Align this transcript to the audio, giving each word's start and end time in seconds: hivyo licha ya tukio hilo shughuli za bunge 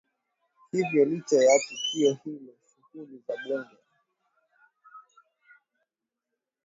hivyo 0.71 1.05
licha 1.05 1.35
ya 1.37 1.59
tukio 1.59 2.13
hilo 2.23 2.53
shughuli 2.67 3.23
za 3.27 3.33
bunge 3.43 3.75